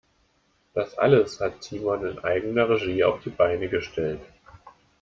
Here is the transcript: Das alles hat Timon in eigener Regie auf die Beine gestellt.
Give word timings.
Das 0.73 0.97
alles 0.97 1.39
hat 1.41 1.61
Timon 1.61 2.07
in 2.07 2.19
eigener 2.23 2.67
Regie 2.67 3.03
auf 3.03 3.21
die 3.21 3.29
Beine 3.29 3.69
gestellt. 3.69 4.21